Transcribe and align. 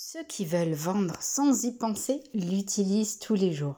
Ceux 0.00 0.22
qui 0.22 0.44
veulent 0.44 0.74
vendre 0.74 1.16
sans 1.18 1.64
y 1.64 1.72
penser 1.72 2.22
l'utilisent 2.32 3.18
tous 3.18 3.34
les 3.34 3.52
jours. 3.52 3.74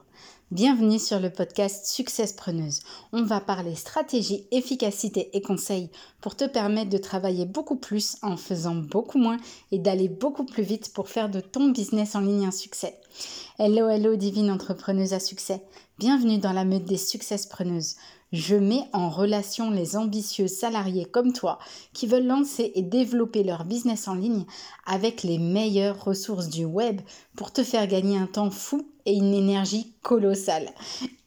Bienvenue 0.51 0.99
sur 0.99 1.19
le 1.19 1.31
podcast 1.31 1.87
Success 1.87 2.31
Preneuse. 2.31 2.81
On 3.11 3.23
va 3.23 3.41
parler 3.41 3.73
stratégie, 3.73 4.45
efficacité 4.51 5.35
et 5.35 5.41
conseils 5.41 5.89
pour 6.21 6.35
te 6.35 6.43
permettre 6.43 6.91
de 6.91 6.99
travailler 6.99 7.47
beaucoup 7.47 7.75
plus 7.75 8.17
en 8.21 8.37
faisant 8.37 8.75
beaucoup 8.75 9.17
moins 9.17 9.37
et 9.71 9.79
d'aller 9.79 10.09
beaucoup 10.09 10.45
plus 10.45 10.61
vite 10.61 10.93
pour 10.93 11.09
faire 11.09 11.27
de 11.27 11.39
ton 11.39 11.69
business 11.69 12.13
en 12.13 12.19
ligne 12.19 12.45
un 12.45 12.51
succès. 12.51 12.99
Hello, 13.57 13.89
hello, 13.89 14.15
divine 14.15 14.51
entrepreneuse 14.51 15.13
à 15.13 15.19
succès. 15.19 15.63
Bienvenue 15.97 16.37
dans 16.37 16.53
la 16.53 16.65
meute 16.65 16.85
des 16.85 16.97
Success 16.97 17.47
Preneuses 17.47 17.95
je 18.31 18.55
mets 18.55 18.85
en 18.93 19.09
relation 19.09 19.71
les 19.71 19.97
ambitieux 19.97 20.47
salariés 20.47 21.05
comme 21.05 21.33
toi 21.33 21.59
qui 21.93 22.07
veulent 22.07 22.25
lancer 22.25 22.71
et 22.75 22.81
développer 22.81 23.43
leur 23.43 23.65
business 23.65 24.07
en 24.07 24.15
ligne 24.15 24.45
avec 24.85 25.23
les 25.23 25.37
meilleures 25.37 26.03
ressources 26.03 26.47
du 26.47 26.65
web 26.65 27.01
pour 27.35 27.51
te 27.51 27.63
faire 27.63 27.87
gagner 27.87 28.17
un 28.17 28.27
temps 28.27 28.51
fou 28.51 28.87
et 29.05 29.13
une 29.13 29.33
énergie 29.33 29.93
colossale. 30.01 30.69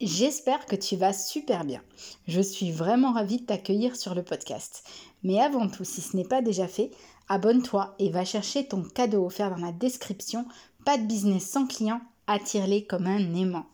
J'espère 0.00 0.64
que 0.66 0.77
tu 0.77 0.96
vas 0.96 1.12
super 1.12 1.64
bien. 1.64 1.82
Je 2.27 2.40
suis 2.40 2.72
vraiment 2.72 3.12
ravie 3.12 3.41
de 3.41 3.46
t'accueillir 3.46 3.96
sur 3.96 4.14
le 4.14 4.22
podcast. 4.22 4.84
Mais 5.22 5.41
avant 5.41 5.68
tout, 5.68 5.84
si 5.84 6.00
ce 6.00 6.16
n'est 6.16 6.24
pas 6.24 6.42
déjà 6.42 6.68
fait, 6.68 6.91
abonne-toi 7.28 7.94
et 7.98 8.10
va 8.10 8.24
chercher 8.24 8.66
ton 8.66 8.82
cadeau 8.82 9.27
offert 9.27 9.50
dans 9.50 9.64
la 9.64 9.72
description. 9.72 10.46
Pas 10.84 10.98
de 10.98 11.06
business 11.06 11.48
sans 11.48 11.66
client, 11.66 12.00
attire-les 12.27 12.84
comme 12.84 13.06
un 13.06 13.34
aimant. 13.34 13.66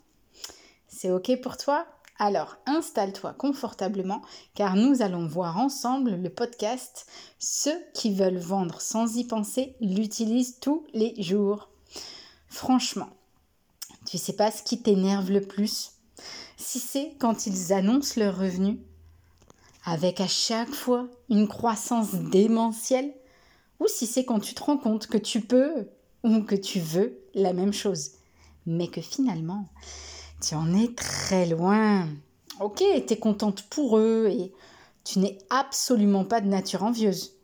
C'est 0.88 1.10
ok 1.10 1.40
pour 1.40 1.56
toi? 1.56 1.86
Alors 2.20 2.58
installe-toi 2.66 3.32
confortablement 3.32 4.20
car 4.54 4.76
nous 4.76 5.00
allons 5.00 5.26
voir 5.26 5.56
ensemble 5.56 6.16
le 6.16 6.28
podcast 6.28 7.06
Ceux 7.38 7.82
qui 7.94 8.14
veulent 8.14 8.38
vendre 8.38 8.82
sans 8.82 9.16
y 9.16 9.24
penser 9.24 9.74
l'utilisent 9.80 10.60
tous 10.60 10.86
les 10.92 11.20
jours. 11.20 11.70
Franchement, 12.46 13.08
tu 14.06 14.18
sais 14.18 14.34
pas 14.34 14.50
ce 14.50 14.62
qui 14.62 14.82
t'énerve 14.82 15.30
le 15.30 15.40
plus? 15.40 15.92
Si 16.58 16.78
c'est 16.78 17.14
quand 17.18 17.46
ils 17.46 17.72
annoncent 17.72 18.20
leurs 18.20 18.38
revenus 18.38 18.78
avec 19.86 20.20
à 20.20 20.28
chaque 20.28 20.74
fois 20.74 21.08
une 21.30 21.48
croissance 21.48 22.12
démentielle? 22.12 23.14
Ou 23.80 23.86
si 23.88 24.06
c'est 24.06 24.26
quand 24.26 24.40
tu 24.40 24.54
te 24.54 24.62
rends 24.62 24.76
compte 24.76 25.06
que 25.06 25.16
tu 25.16 25.40
peux 25.40 25.88
ou 26.22 26.42
que 26.42 26.54
tu 26.54 26.80
veux 26.80 27.18
la 27.32 27.54
même 27.54 27.72
chose? 27.72 28.10
Mais 28.66 28.88
que 28.88 29.00
finalement 29.00 29.70
tu 30.40 30.54
en 30.54 30.74
es 30.74 30.94
très 30.94 31.46
loin. 31.46 32.08
Ok, 32.60 32.78
tu 32.78 33.12
es 33.12 33.18
contente 33.18 33.62
pour 33.68 33.98
eux 33.98 34.28
et 34.30 34.52
tu 35.04 35.18
n'es 35.18 35.38
absolument 35.50 36.24
pas 36.24 36.40
de 36.40 36.48
nature 36.48 36.82
envieuse. 36.82 37.36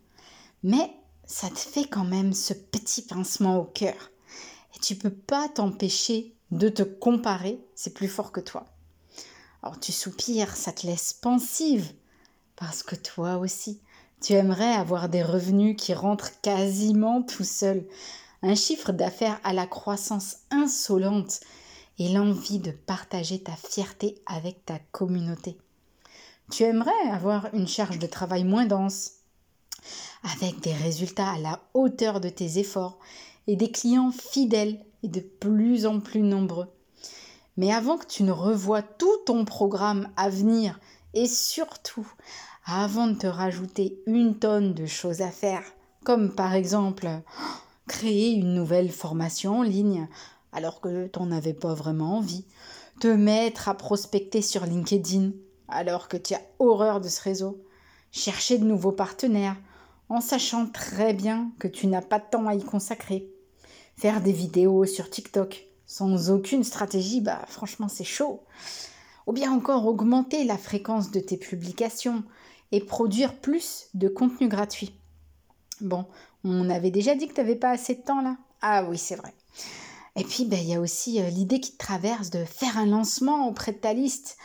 Mais 0.62 0.91
ça 1.27 1.48
te 1.48 1.58
fait 1.58 1.84
quand 1.84 2.05
même 2.05 2.33
ce 2.33 2.55
petit 2.55 3.02
pincement 3.02 3.58
au 3.58 3.64
cœur. 3.64 4.11
Et 4.74 4.78
tu 4.78 4.97
peux 4.97 5.11
pas 5.11 5.48
t'empêcher 5.48 6.34
de 6.50 6.69
te 6.69 6.83
comparer, 6.83 7.61
c'est 7.74 7.94
plus 7.94 8.08
fort 8.08 8.33
que 8.33 8.41
toi. 8.41 8.67
Alors 9.62 9.80
tu 9.80 9.92
soupires, 9.92 10.56
ça 10.56 10.72
te 10.72 10.86
laisse 10.86 11.12
pensive, 11.12 11.92
parce 12.56 12.83
que 12.83 12.94
toi 12.94 13.36
aussi, 13.36 13.80
tu 14.22 14.34
aimerais 14.34 14.72
avoir 14.72 15.08
des 15.08 15.22
revenus 15.22 15.77
qui 15.77 15.92
rentrent 15.92 16.41
quasiment 16.41 17.22
tout 17.22 17.44
seuls, 17.44 17.84
un 18.42 18.55
chiffre 18.55 18.92
d'affaires 18.92 19.41
à 19.44 19.52
la 19.52 19.67
croissance 19.67 20.36
insolente 20.50 21.41
et 21.98 22.08
l'envie 22.08 22.58
de 22.58 22.70
partager 22.70 23.42
ta 23.42 23.52
fierté 23.52 24.16
avec 24.27 24.64
ta 24.64 24.78
communauté. 24.92 25.58
Tu 26.50 26.62
aimerais 26.62 27.11
avoir 27.11 27.52
une 27.55 27.66
charge 27.66 27.98
de 27.98 28.06
travail 28.06 28.44
moins 28.44 28.66
dense, 28.66 29.12
avec 30.22 30.61
des 30.61 30.74
résultats 30.74 31.30
à 31.30 31.39
la 31.39 31.61
hauteur 31.74 32.20
de 32.20 32.28
tes 32.28 32.58
efforts 32.58 32.98
et 33.47 33.56
des 33.56 33.70
clients 33.70 34.12
fidèles 34.12 34.84
et 35.02 35.08
de 35.08 35.20
plus 35.20 35.86
en 35.86 36.00
plus 36.00 36.20
nombreux. 36.20 36.69
Mais 37.56 37.72
avant 37.72 37.97
que 37.97 38.06
tu 38.06 38.22
ne 38.22 38.33
revoies 38.33 38.83
tout 38.83 39.17
ton 39.24 39.44
programme 39.44 40.08
à 40.17 40.28
venir 40.28 40.79
et 41.14 41.27
surtout 41.27 42.06
avant 42.67 43.06
de 43.06 43.14
te 43.14 43.27
rajouter 43.27 44.02
une 44.06 44.39
tonne 44.39 44.74
de 44.74 44.86
choses 44.86 45.23
à 45.23 45.30
faire, 45.30 45.62
comme 46.05 46.35
par 46.35 46.55
exemple 46.55 47.08
créer 47.89 48.33
une 48.33 48.55
nouvelle 48.55 48.90
formation 48.90 49.61
en 49.61 49.62
ligne, 49.62 50.08
alors 50.56 50.80
que 50.80 51.06
tu 51.06 51.18
n'en 51.18 51.30
avais 51.30 51.52
pas 51.52 51.74
vraiment 51.74 52.17
envie, 52.17 52.46
te 52.98 53.08
mettre 53.08 53.68
à 53.68 53.74
prospecter 53.74 54.40
sur 54.40 54.64
LinkedIn 54.64 55.33
alors 55.68 56.08
que 56.08 56.17
tu 56.17 56.34
as 56.34 56.40
horreur 56.58 57.02
de 57.02 57.08
ce 57.08 57.20
réseau, 57.20 57.62
chercher 58.11 58.56
de 58.56 58.64
nouveaux 58.64 58.92
partenaires 58.92 59.56
en 60.08 60.22
sachant 60.22 60.67
très 60.67 61.12
bien 61.12 61.52
que 61.58 61.68
tu 61.68 61.86
n'as 61.89 62.00
pas 62.00 62.18
de 62.18 62.24
temps 62.30 62.46
à 62.46 62.55
y 62.55 62.64
consacrer, 62.64 63.28
faire 63.96 64.22
des 64.22 64.33
vidéos 64.33 64.86
sur 64.86 65.11
TikTok 65.11 65.67
sans 65.84 66.30
aucune 66.30 66.64
stratégie, 66.64 67.20
bah 67.20 67.44
franchement 67.48 67.88
c'est 67.88 68.05
chaud. 68.05 68.42
Ou 69.27 69.33
bien 69.33 69.52
encore 69.52 69.86
augmenter 69.86 70.44
la 70.44 70.56
fréquence 70.56 71.11
de 71.11 71.20
tes 71.20 71.36
publications 71.36 72.24
et 72.73 72.80
produire 72.80 73.34
plus 73.34 73.88
de 73.92 74.08
contenu 74.08 74.48
gratuit. 74.48 74.98
Bon, 75.83 76.06
on 76.44 76.70
avait 76.70 76.90
déjà 76.90 77.14
dit 77.14 77.28
que 77.28 77.34
tu 77.34 77.40
n'avais 77.40 77.56
pas 77.56 77.70
assez 77.70 77.96
de 77.96 78.02
temps 78.02 78.23
là? 78.23 78.38
Ah 78.62 78.86
oui, 78.88 78.96
c'est 78.96 79.17
vrai. 79.17 79.34
Et 80.17 80.25
puis, 80.25 80.47
ben, 80.47 80.59
il 80.59 80.69
y 80.69 80.75
a 80.75 80.81
aussi 80.81 81.21
euh, 81.21 81.29
l'idée 81.29 81.61
qui 81.61 81.73
te 81.73 81.79
traverse 81.79 82.31
de 82.31 82.45
faire 82.45 82.79
un 82.79 82.87
lancement 82.87 83.49
auprès 83.49 83.73
de 83.73 83.79
ta 83.79 83.93
liste. 83.93 84.39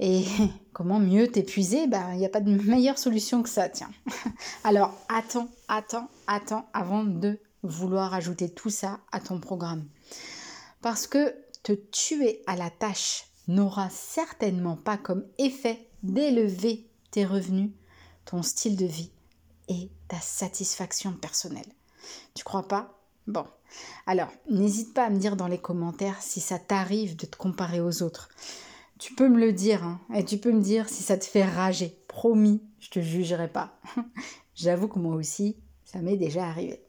Et 0.00 0.24
comment 0.72 0.98
mieux 0.98 1.28
t'épuiser? 1.28 1.86
Ben, 1.86 2.12
Il 2.14 2.18
n'y 2.18 2.26
a 2.26 2.30
pas 2.30 2.40
de 2.40 2.50
meilleure 2.50 2.98
solution 2.98 3.42
que 3.42 3.48
ça, 3.48 3.68
tiens. 3.68 3.90
Alors, 4.64 4.94
attends, 5.08 5.48
attends, 5.68 6.08
attends 6.26 6.66
avant 6.72 7.04
de 7.04 7.38
vouloir 7.62 8.14
ajouter 8.14 8.48
tout 8.48 8.70
ça 8.70 9.00
à 9.12 9.20
ton 9.20 9.38
programme. 9.38 9.86
Parce 10.80 11.06
que 11.06 11.34
te 11.62 11.72
tuer 11.72 12.42
à 12.46 12.56
la 12.56 12.70
tâche 12.70 13.26
n'aura 13.48 13.88
certainement 13.90 14.76
pas 14.76 14.96
comme 14.96 15.26
effet 15.38 15.88
d'élever 16.02 16.86
tes 17.10 17.24
revenus, 17.24 17.70
ton 18.24 18.42
style 18.42 18.76
de 18.76 18.86
vie 18.86 19.10
et 19.68 19.90
ta 20.08 20.20
satisfaction 20.20 21.12
personnelle. 21.12 21.72
Tu 22.34 22.44
crois 22.44 22.68
pas? 22.68 23.03
Bon, 23.26 23.46
alors 24.06 24.28
n'hésite 24.50 24.92
pas 24.92 25.06
à 25.06 25.10
me 25.10 25.18
dire 25.18 25.36
dans 25.36 25.46
les 25.46 25.58
commentaires 25.58 26.20
si 26.20 26.40
ça 26.40 26.58
t'arrive 26.58 27.16
de 27.16 27.24
te 27.24 27.36
comparer 27.36 27.80
aux 27.80 28.02
autres. 28.02 28.28
Tu 28.98 29.14
peux 29.14 29.28
me 29.28 29.40
le 29.40 29.52
dire, 29.52 29.82
hein, 29.82 30.00
et 30.14 30.24
tu 30.24 30.36
peux 30.36 30.52
me 30.52 30.60
dire 30.60 30.88
si 30.88 31.02
ça 31.02 31.16
te 31.16 31.24
fait 31.24 31.44
rager. 31.44 31.98
Promis, 32.06 32.62
je 32.80 32.90
te 32.90 33.00
jugerai 33.00 33.48
pas. 33.48 33.78
J'avoue 34.54 34.88
que 34.88 34.98
moi 34.98 35.16
aussi, 35.16 35.56
ça 35.84 36.00
m'est 36.00 36.16
déjà 36.16 36.46
arrivé. 36.46 36.80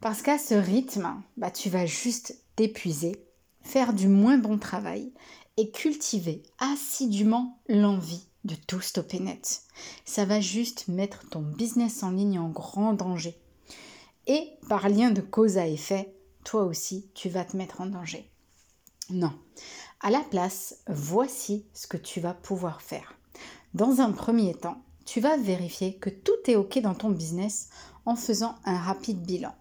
Parce 0.00 0.22
qu'à 0.22 0.38
ce 0.38 0.54
rythme, 0.54 1.20
bah, 1.36 1.50
tu 1.50 1.70
vas 1.70 1.86
juste 1.86 2.36
t'épuiser, 2.54 3.16
faire 3.62 3.92
du 3.92 4.08
moins 4.08 4.38
bon 4.38 4.58
travail 4.58 5.12
et 5.56 5.70
cultiver 5.70 6.42
assidûment 6.58 7.58
l'envie 7.68 8.28
de 8.44 8.54
tout 8.54 8.80
stopper 8.80 9.18
net. 9.18 9.62
Ça 10.04 10.24
va 10.24 10.40
juste 10.40 10.86
mettre 10.86 11.28
ton 11.28 11.42
business 11.42 12.04
en 12.04 12.10
ligne 12.10 12.38
en 12.38 12.48
grand 12.48 12.92
danger 12.92 13.36
et 14.26 14.50
par 14.68 14.88
lien 14.88 15.10
de 15.10 15.20
cause 15.20 15.58
à 15.58 15.66
effet, 15.66 16.14
toi 16.44 16.64
aussi, 16.64 17.10
tu 17.14 17.28
vas 17.28 17.44
te 17.44 17.56
mettre 17.56 17.80
en 17.80 17.86
danger. 17.86 18.30
Non. 19.10 19.32
À 20.00 20.10
la 20.10 20.20
place, 20.20 20.82
voici 20.88 21.66
ce 21.72 21.86
que 21.86 21.96
tu 21.96 22.20
vas 22.20 22.34
pouvoir 22.34 22.82
faire. 22.82 23.14
Dans 23.74 24.00
un 24.00 24.12
premier 24.12 24.54
temps, 24.54 24.82
tu 25.04 25.20
vas 25.20 25.36
vérifier 25.36 25.96
que 25.96 26.10
tout 26.10 26.32
est 26.46 26.56
OK 26.56 26.78
dans 26.80 26.94
ton 26.94 27.10
business 27.10 27.68
en 28.04 28.16
faisant 28.16 28.56
un 28.64 28.78
rapide 28.78 29.22
bilan. 29.22 29.54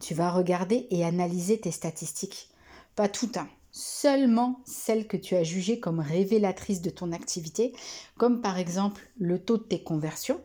Tu 0.00 0.14
vas 0.14 0.30
regarder 0.30 0.86
et 0.90 1.04
analyser 1.04 1.58
tes 1.58 1.70
statistiques. 1.70 2.50
Pas 2.94 3.08
tout 3.08 3.30
un, 3.36 3.48
seulement 3.72 4.60
celles 4.66 5.06
que 5.06 5.16
tu 5.16 5.34
as 5.34 5.42
jugées 5.42 5.80
comme 5.80 6.00
révélatrices 6.00 6.82
de 6.82 6.90
ton 6.90 7.12
activité, 7.12 7.74
comme 8.16 8.40
par 8.40 8.58
exemple 8.58 9.02
le 9.18 9.38
taux 9.38 9.56
de 9.56 9.62
tes 9.62 9.82
conversions, 9.82 10.40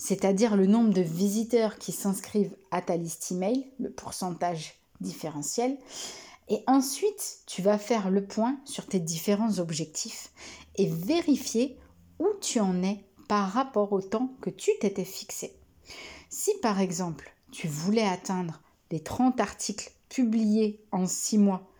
c'est-à-dire 0.00 0.56
le 0.56 0.64
nombre 0.64 0.94
de 0.94 1.02
visiteurs 1.02 1.76
qui 1.76 1.92
s'inscrivent 1.92 2.56
à 2.70 2.80
ta 2.80 2.96
liste 2.96 3.32
email, 3.32 3.70
le 3.78 3.90
pourcentage 3.90 4.80
différentiel. 5.02 5.76
Et 6.48 6.64
ensuite, 6.66 7.40
tu 7.46 7.60
vas 7.60 7.76
faire 7.76 8.10
le 8.10 8.24
point 8.24 8.58
sur 8.64 8.86
tes 8.86 8.98
différents 8.98 9.58
objectifs 9.58 10.32
et 10.76 10.88
vérifier 10.88 11.78
où 12.18 12.28
tu 12.40 12.60
en 12.60 12.82
es 12.82 13.04
par 13.28 13.50
rapport 13.52 13.92
au 13.92 14.00
temps 14.00 14.32
que 14.40 14.48
tu 14.48 14.70
t'étais 14.80 15.04
fixé. 15.04 15.54
Si 16.30 16.50
par 16.62 16.80
exemple, 16.80 17.34
tu 17.52 17.68
voulais 17.68 18.08
atteindre 18.08 18.62
les 18.90 19.02
30 19.02 19.38
articles 19.38 19.92
publiés 20.08 20.82
en 20.92 21.06
6 21.06 21.36
mois 21.36 21.70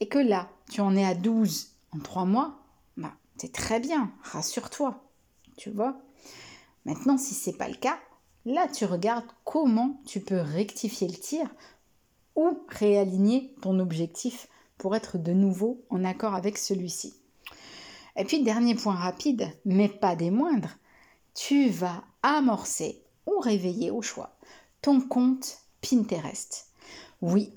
et 0.00 0.08
que 0.08 0.18
là, 0.18 0.48
tu 0.70 0.80
en 0.80 0.96
es 0.96 1.04
à 1.04 1.14
12 1.14 1.72
en 1.92 1.98
3 1.98 2.24
mois, 2.24 2.58
bah, 2.96 3.12
c'est 3.36 3.52
très 3.52 3.80
bien, 3.80 4.14
rassure-toi. 4.22 5.04
Tu 5.58 5.68
vois 5.70 6.00
Maintenant, 6.86 7.18
si 7.18 7.34
ce 7.34 7.50
n'est 7.50 7.56
pas 7.56 7.68
le 7.68 7.74
cas, 7.74 7.98
là, 8.44 8.68
tu 8.68 8.84
regardes 8.84 9.26
comment 9.44 10.00
tu 10.06 10.20
peux 10.20 10.40
rectifier 10.40 11.08
le 11.08 11.16
tir 11.16 11.50
ou 12.36 12.60
réaligner 12.68 13.52
ton 13.60 13.80
objectif 13.80 14.46
pour 14.78 14.94
être 14.94 15.18
de 15.18 15.32
nouveau 15.32 15.84
en 15.90 16.04
accord 16.04 16.36
avec 16.36 16.56
celui-ci. 16.56 17.14
Et 18.16 18.24
puis, 18.24 18.44
dernier 18.44 18.76
point 18.76 18.94
rapide, 18.94 19.48
mais 19.64 19.88
pas 19.88 20.14
des 20.14 20.30
moindres, 20.30 20.76
tu 21.34 21.68
vas 21.70 22.04
amorcer 22.22 23.02
ou 23.26 23.40
réveiller 23.40 23.90
au 23.90 24.00
choix 24.00 24.36
ton 24.80 25.00
compte 25.00 25.58
Pinterest. 25.80 26.68
Oui, 27.20 27.52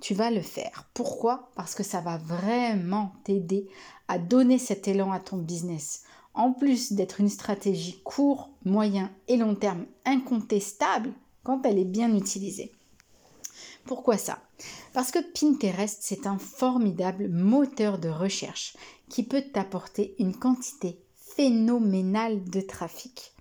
tu 0.00 0.14
vas 0.14 0.30
le 0.30 0.40
faire. 0.40 0.88
Pourquoi? 0.94 1.50
Parce 1.56 1.74
que 1.74 1.82
ça 1.82 2.00
va 2.00 2.18
vraiment 2.18 3.12
t'aider 3.24 3.66
à 4.06 4.18
donner 4.18 4.58
cet 4.58 4.86
élan 4.86 5.10
à 5.10 5.18
ton 5.18 5.38
business. 5.38 6.04
En 6.34 6.52
plus 6.52 6.92
d'être 6.92 7.20
une 7.20 7.28
stratégie 7.28 8.00
court, 8.04 8.50
moyen 8.64 9.10
et 9.28 9.36
long 9.36 9.54
terme 9.54 9.86
incontestable 10.04 11.12
quand 11.42 11.66
elle 11.66 11.78
est 11.78 11.84
bien 11.84 12.14
utilisée. 12.16 12.72
Pourquoi 13.84 14.16
ça? 14.16 14.38
Parce 14.92 15.10
que 15.10 15.18
Pinterest, 15.18 15.98
c'est 16.00 16.26
un 16.26 16.38
formidable 16.38 17.28
moteur 17.28 17.98
de 17.98 18.08
recherche 18.08 18.76
qui 19.08 19.24
peut 19.24 19.42
t'apporter 19.42 20.14
une 20.18 20.34
quantité 20.34 20.98
phénoménale 21.36 22.44
de 22.44 22.60
trafic. 22.60 23.32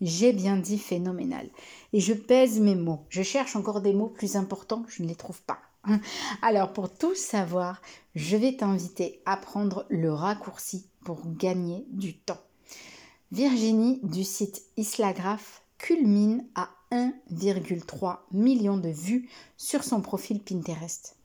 J'ai 0.00 0.32
bien 0.32 0.56
dit 0.56 0.78
phénoménal. 0.78 1.48
Et 1.92 2.00
je 2.00 2.14
pèse 2.14 2.58
mes 2.58 2.74
mots. 2.74 3.04
Je 3.08 3.22
cherche 3.22 3.54
encore 3.54 3.80
des 3.80 3.92
mots 3.92 4.08
plus 4.08 4.36
importants, 4.36 4.84
je 4.88 5.02
ne 5.02 5.08
les 5.08 5.14
trouve 5.14 5.40
pas. 5.42 5.58
Alors 6.42 6.72
pour 6.72 6.90
tout 6.90 7.14
savoir, 7.14 7.82
je 8.14 8.36
vais 8.36 8.56
t'inviter 8.56 9.20
à 9.26 9.36
prendre 9.36 9.86
le 9.90 10.12
raccourci 10.12 10.86
pour 11.04 11.20
gagner 11.36 11.84
du 11.90 12.14
temps. 12.14 12.40
Virginie 13.30 14.00
du 14.02 14.24
site 14.24 14.62
Islagraph 14.76 15.62
culmine 15.78 16.46
à 16.54 16.70
1,3 16.92 18.18
million 18.32 18.76
de 18.76 18.90
vues 18.90 19.28
sur 19.56 19.84
son 19.84 20.00
profil 20.00 20.40
Pinterest. 20.40 21.16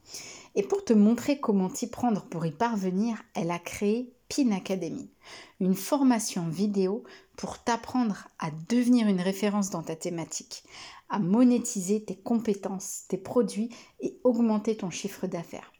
Et 0.55 0.63
pour 0.63 0.83
te 0.85 0.93
montrer 0.93 1.39
comment 1.39 1.69
t'y 1.69 1.87
prendre 1.87 2.23
pour 2.25 2.45
y 2.45 2.51
parvenir, 2.51 3.21
elle 3.35 3.51
a 3.51 3.59
créé 3.59 4.13
Pin 4.29 4.51
Academy, 4.51 5.09
une 5.59 5.75
formation 5.75 6.49
vidéo 6.49 7.03
pour 7.37 7.59
t'apprendre 7.59 8.27
à 8.39 8.49
devenir 8.67 9.07
une 9.07 9.21
référence 9.21 9.69
dans 9.69 9.83
ta 9.83 9.95
thématique, 9.95 10.63
à 11.09 11.19
monétiser 11.19 12.03
tes 12.03 12.15
compétences, 12.15 13.03
tes 13.07 13.17
produits 13.17 13.69
et 14.01 14.17
augmenter 14.23 14.75
ton 14.75 14.89
chiffre 14.89 15.27
d'affaires, 15.27 15.71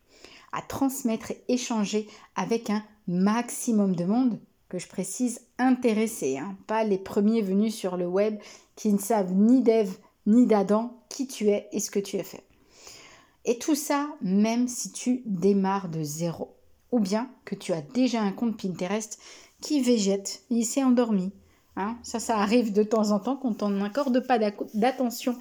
transmettre 0.61 1.31
et 1.31 1.41
échanger 1.47 2.07
avec 2.35 2.69
un 2.69 2.83
maximum 3.07 3.95
de 3.95 4.05
monde, 4.05 4.39
que 4.69 4.79
je 4.79 4.87
précise 4.87 5.41
intéressé, 5.57 6.37
hein, 6.37 6.57
pas 6.67 6.83
les 6.83 6.97
premiers 6.97 7.41
venus 7.41 7.73
sur 7.73 7.95
le 7.95 8.05
web 8.05 8.37
qui 8.75 8.91
ne 8.91 8.97
savent 8.97 9.33
ni 9.33 9.61
d'Ève 9.61 9.97
ni 10.25 10.45
d'Adam 10.45 10.91
qui 11.07 11.25
tu 11.25 11.47
es 11.47 11.69
et 11.71 11.79
ce 11.79 11.89
que 11.89 11.99
tu 11.99 12.19
as 12.19 12.23
fait. 12.23 12.43
Et 13.45 13.57
tout 13.57 13.75
ça, 13.75 14.09
même 14.21 14.67
si 14.67 14.91
tu 14.91 15.21
démarres 15.25 15.87
de 15.87 16.03
zéro, 16.03 16.53
ou 16.91 16.99
bien 16.99 17.29
que 17.45 17.55
tu 17.55 17.71
as 17.71 17.81
déjà 17.81 18.21
un 18.21 18.33
compte 18.33 18.61
Pinterest 18.61 19.19
qui 19.61 19.81
végète, 19.81 20.43
il 20.49 20.65
s'est 20.65 20.83
endormi, 20.83 21.31
Hein, 21.77 21.95
ça, 22.01 22.19
ça 22.19 22.39
arrive 22.39 22.73
de 22.73 22.81
temps 22.81 23.11
en 23.11 23.19
temps 23.19 23.37
quand 23.37 23.61
on 23.61 23.69
n'accorde 23.69 24.25
pas 24.25 24.39
d'attention 24.73 25.37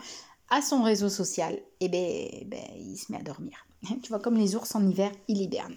à 0.50 0.60
son 0.60 0.82
réseau 0.82 1.08
social. 1.08 1.54
Et 1.80 1.86
eh 1.86 1.88
ben, 1.88 2.28
ben, 2.50 2.64
il 2.76 2.96
se 2.98 3.10
met 3.10 3.18
à 3.18 3.22
dormir. 3.22 3.66
Tu 4.02 4.08
vois, 4.08 4.20
comme 4.20 4.36
les 4.36 4.56
ours 4.56 4.74
en 4.74 4.86
hiver, 4.86 5.10
il 5.28 5.40
hiberne. 5.40 5.76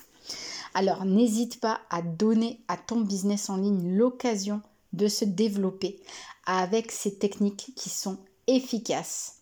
Alors, 0.74 1.06
n'hésite 1.06 1.60
pas 1.60 1.80
à 1.90 2.02
donner 2.02 2.62
à 2.68 2.78
ton 2.78 3.02
business 3.02 3.50
en 3.50 3.58
ligne 3.58 3.96
l'occasion 3.96 4.62
de 4.94 5.08
se 5.08 5.26
développer 5.26 6.00
avec 6.46 6.92
ces 6.92 7.16
techniques 7.16 7.74
qui 7.76 7.90
sont 7.90 8.18
efficaces. 8.48 9.38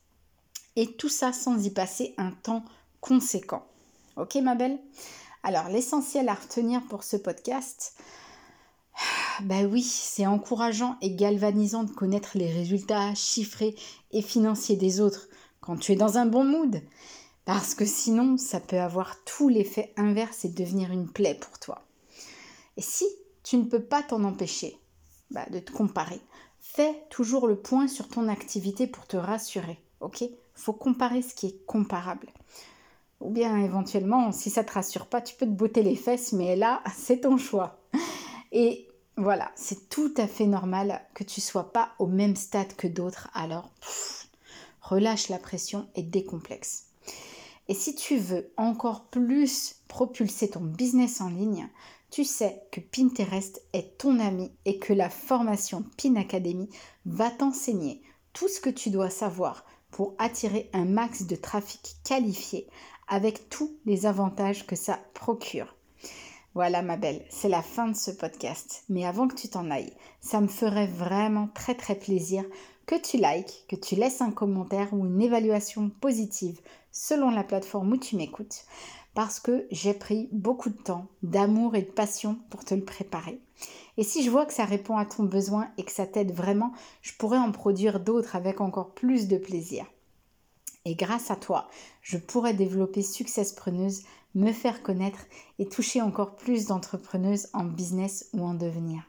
Et 0.75 0.94
tout 0.94 1.10
ça 1.10 1.34
sans 1.34 1.66
y 1.66 1.69
passer 1.69 2.14
un 2.18 2.31
temps 2.31 2.64
conséquent. 3.02 3.66
Ok, 4.16 4.36
ma 4.36 4.56
belle? 4.56 4.80
Alors, 5.44 5.69
l'essentiel 5.69 6.30
à 6.30 6.34
retenir 6.34 6.81
pour 6.84 7.04
ce 7.04 7.18
podcast, 7.18 7.96
ben 9.42 9.66
oui, 9.66 9.81
c'est 9.81 10.28
encourageant 10.28 10.98
et 11.02 11.12
galvanisant 11.12 11.84
de 11.84 11.92
connaître 11.92 12.38
les 12.38 12.52
résultats 12.52 13.14
chiffrés 13.16 13.75
et 14.12 14.22
financiers 14.22 14.75
des 14.75 15.00
autres 15.00 15.28
quand 15.62 15.78
tu 15.78 15.92
es 15.92 15.96
dans 15.96 16.18
un 16.18 16.25
bon 16.25 16.44
mood. 16.44 16.81
Parce 17.47 17.75
que 17.75 17.85
sinon, 17.85 18.35
ça 18.35 18.59
peut 18.59 18.77
avoir 18.77 19.23
tout 19.23 19.47
l'effet 19.47 19.94
inverse 19.95 20.44
et 20.44 20.49
devenir 20.49 20.91
une 20.91 21.07
plaie 21.07 21.33
pour 21.33 21.57
toi. 21.59 21.81
Et 22.75 22.81
si 22.81 23.05
tu 23.41 23.55
ne 23.55 23.63
peux 23.63 23.81
pas 23.81 24.03
t'en 24.03 24.25
empêcher 24.25 24.77
bah, 25.31 25.45
de 25.49 25.59
te 25.59 25.71
comparer, 25.71 26.19
fais 26.59 27.05
toujours 27.09 27.47
le 27.47 27.55
point 27.55 27.88
sur 27.88 28.09
ton 28.09 28.27
activité 28.27 28.85
pour 28.85 29.07
te 29.07 29.15
rassurer. 29.15 29.79
Ok? 30.01 30.25
Faut 30.55 30.73
comparer 30.73 31.21
ce 31.21 31.33
qui 31.33 31.47
est 31.47 31.65
comparable. 31.65 32.27
Ou 33.21 33.29
bien 33.29 33.55
éventuellement, 33.63 34.33
si 34.33 34.49
ça 34.49 34.65
te 34.65 34.73
rassure 34.73 35.05
pas, 35.05 35.21
tu 35.21 35.33
peux 35.38 35.45
te 35.45 35.51
botter 35.51 35.83
les 35.83 35.95
fesses, 35.95 36.33
mais 36.33 36.57
là, 36.57 36.83
c'est 36.97 37.21
ton 37.21 37.38
choix. 37.38 37.79
Et 38.51 38.89
voilà, 39.15 39.53
c'est 39.55 39.88
tout 39.88 40.13
à 40.17 40.27
fait 40.27 40.47
normal 40.47 41.01
que 41.13 41.23
tu 41.23 41.39
sois 41.39 41.71
pas 41.71 41.94
au 41.97 42.07
même 42.07 42.35
stade 42.35 42.75
que 42.75 42.88
d'autres. 42.88 43.29
Alors, 43.33 43.71
relâche 44.81 45.29
la 45.29 45.39
pression 45.39 45.88
et 45.95 46.03
décomplexe. 46.03 46.87
Et 47.69 47.74
si 47.74 47.96
tu 47.96 48.18
veux 48.18 48.52
encore 48.58 49.06
plus 49.06 49.75
propulser 49.88 50.50
ton 50.50 50.62
business 50.62 51.22
en 51.22 51.30
ligne, 51.30 51.69
tu 52.10 52.24
sais 52.24 52.64
que 52.72 52.80
Pinterest 52.80 53.62
est 53.74 53.98
ton 53.98 54.19
ami 54.19 54.52
et 54.66 54.80
que 54.80 54.94
la 54.94 55.10
formation 55.10 55.84
Pin 56.02 56.16
Academy 56.16 56.69
va 57.06 57.30
t'enseigner 57.30 58.02
tout 58.31 58.48
ce 58.48 58.62
que 58.62 58.69
tu 58.69 58.90
dois 58.90 59.10
savoir 59.10 59.66
pour 59.92 60.16
attirer 60.18 60.69
un 60.74 60.86
max 60.86 61.24
de 61.24 61.36
trafic 61.36 61.96
qualifié 62.04 62.68
avec 63.08 63.50
tous 63.50 63.78
les 63.86 64.06
avantages 64.06 64.66
que 64.66 64.75
ça 64.75 65.00
procure. 65.14 65.75
Voilà 66.54 66.81
ma 66.81 66.98
belle, 66.98 67.25
c'est 67.30 67.50
la 67.50 67.62
fin 67.62 67.88
de 67.88 67.96
ce 67.96 68.12
podcast. 68.12 68.84
Mais 68.90 69.06
avant 69.06 69.28
que 69.28 69.36
tu 69.36 69.48
t'en 69.48 69.69
ailles, 69.69 69.94
ça 70.22 70.42
me 70.42 70.48
ferait 70.48 70.88
vraiment 70.88 71.50
très 71.54 71.75
très 71.75 71.96
plaisir 71.96 72.44
que 72.88 72.95
tu 72.95 73.18
likes, 73.18 73.66
que 73.68 73.75
tu 73.75 73.95
laisses 73.95 74.22
un 74.22 74.31
commentaire 74.31 74.94
ou 74.94 75.06
une 75.06 75.22
évaluation 75.22 75.89
positive 75.89 76.60
selon 76.92 77.30
la 77.30 77.44
plateforme 77.44 77.92
où 77.92 77.98
tu 77.98 78.16
m'écoutes, 78.16 78.66
parce 79.13 79.39
que 79.39 79.68
j'ai 79.69 79.94
pris 79.94 80.30
beaucoup 80.31 80.69
de 80.69 80.81
temps, 80.81 81.06
d'amour 81.22 81.75
et 81.75 81.81
de 81.81 81.92
passion 81.92 82.39
pour 82.50 82.66
te 82.66 82.74
le 82.74 82.86
préparer. 82.86 83.39
Et 83.98 84.04
si 84.04 84.24
je 84.24 84.31
vois 84.31 84.45
que 84.45 84.54
ça 84.54 84.66
répond 84.66 84.98
à 84.98 85.06
ton 85.06 85.24
besoin 85.24 85.69
et 85.78 85.84
que 85.84 85.92
ça 85.92 86.07
t'aide 86.07 86.31
vraiment, 86.31 86.72
je 87.01 87.13
pourrais 87.13 87.38
en 87.38 87.51
produire 87.51 88.00
d'autres 88.00 88.36
avec 88.36 88.62
encore 88.62 88.94
plus 88.94 89.28
de 89.28 89.38
plaisir. 89.38 89.86
Et 90.86 90.95
grâce 90.95 91.30
à 91.30 91.36
toi, 91.36 91.68
je 92.01 92.18
pourrais 92.18 92.54
développer 92.54 93.01
Success 93.01 93.51
Preneuse 93.51 94.04
me 94.36 94.54
faire 94.54 94.81
connaître 94.81 95.25
et 95.60 95.68
toucher 95.68 96.01
encore 96.01 96.36
plus 96.36 96.68
d'entrepreneuses 96.68 97.48
en 97.54 97.66
business 97.66 98.30
ou 98.33 98.45
en 98.45 98.54
devenir. 98.54 99.01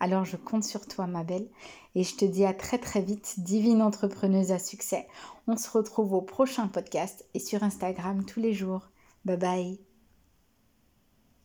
Alors 0.00 0.24
je 0.24 0.36
compte 0.36 0.64
sur 0.64 0.86
toi 0.86 1.06
ma 1.06 1.24
belle 1.24 1.48
et 1.94 2.04
je 2.04 2.16
te 2.16 2.24
dis 2.24 2.44
à 2.44 2.54
très 2.54 2.78
très 2.78 3.02
vite, 3.02 3.34
divine 3.38 3.82
entrepreneuse 3.82 4.50
à 4.50 4.58
succès. 4.58 5.06
On 5.46 5.56
se 5.56 5.70
retrouve 5.70 6.14
au 6.14 6.22
prochain 6.22 6.68
podcast 6.68 7.26
et 7.34 7.38
sur 7.38 7.62
Instagram 7.62 8.24
tous 8.24 8.40
les 8.40 8.54
jours. 8.54 8.88
Bye 9.24 9.36
bye 9.36 9.89